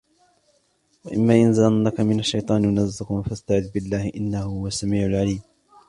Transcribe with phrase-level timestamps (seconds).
[1.05, 5.41] وإما ينزغنك من الشيطان نزغ فاستعذ بالله إنه هو السميع العليم